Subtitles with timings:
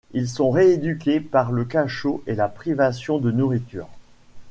[0.13, 3.87] Ils sont rééduqués par le cachot et la privation de nourriture.